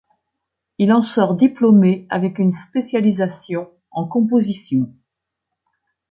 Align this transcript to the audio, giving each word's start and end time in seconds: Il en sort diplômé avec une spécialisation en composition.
Il 0.79 0.91
en 0.93 1.03
sort 1.03 1.35
diplômé 1.35 2.07
avec 2.09 2.39
une 2.39 2.53
spécialisation 2.53 3.69
en 3.91 4.07
composition. 4.07 4.91